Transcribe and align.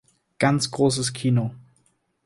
Ganz 0.39 0.71
großes 0.71 1.13
Kino. 1.13 1.53